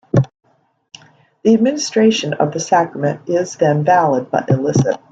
The 1.43 1.53
administration 1.53 2.33
of 2.33 2.53
the 2.53 2.59
sacrament 2.59 3.29
is 3.29 3.57
then 3.57 3.83
valid 3.83 4.31
but 4.31 4.49
illicit. 4.49 4.99